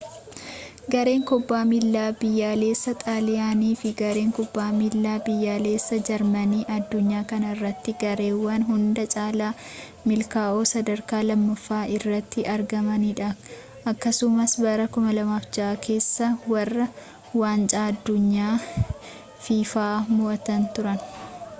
gareen 0.93 1.23
kubbaa 1.31 1.65
miillaa 1.71 2.13
biyyaalessaa 2.21 2.93
xaaliyaanii 3.03 3.73
fi 3.81 3.91
gareen 3.99 4.31
kubbaa 4.37 4.65
miillaa 4.77 5.17
biyyaalessaa 5.27 5.99
jarmanii 6.07 6.61
addunyaa 6.77 7.21
kana 7.33 7.51
irratti 7.57 7.95
gareewwan 8.05 8.65
hunda 8.71 9.05
caalaa 9.15 9.51
milkaa'oo 10.13 10.65
sadarkaa 10.71 11.21
lammaffaa 11.29 11.83
irratti 11.99 12.47
argamanidha 12.55 13.29
akkasumas 13.93 14.59
bara 14.67 14.91
2006 14.99 15.69
keessa 15.87 16.33
warra 16.55 16.91
waancaa 17.43 17.87
addunyaa 17.93 18.59
fifa 19.49 19.89
mo'atan 20.21 20.71
turan 20.79 21.07